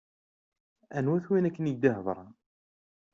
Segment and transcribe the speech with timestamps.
[0.97, 2.29] Anwa-t win akken i ak-d-iheddṛen?